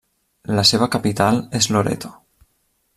La 0.59 0.63
seva 0.69 0.87
capital 0.95 1.37
és 1.61 1.71
Loreto. 1.77 2.15